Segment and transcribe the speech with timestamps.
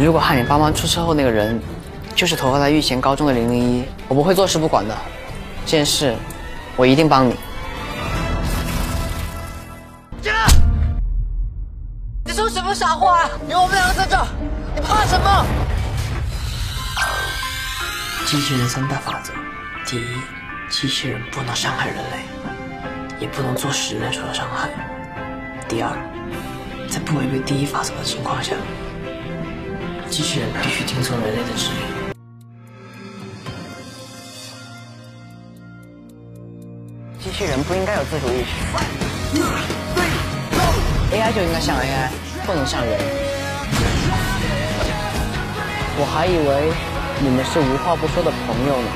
[0.00, 1.60] 如果害你爸妈出车祸那个人，
[2.14, 4.96] 就是投靠在玉贤高中的零零一，我不会坐视不管的。
[5.66, 6.14] 这件事，
[6.76, 7.34] 我一定帮你。
[10.22, 10.46] 进来！
[12.24, 13.22] 你说什么傻话？
[13.22, 14.16] 啊有我们两个在这，
[14.76, 15.44] 你怕什么？
[18.24, 19.32] 机器人三大法则：
[19.84, 20.06] 第一，
[20.70, 22.18] 机器人不能伤害人类，
[23.18, 24.68] 也不能做使人类受到伤害；
[25.68, 25.90] 第二，
[26.88, 28.52] 在不违背第一法则的情况下，
[30.10, 31.78] 机器人必须听从人类的指令。
[37.20, 38.50] 机器人不应该有自主意识
[41.14, 42.08] ，AI 就应该像 AI，
[42.46, 42.98] 不能像人。
[46.00, 46.72] 我还以为
[47.20, 48.88] 你们是无话不说的朋友呢。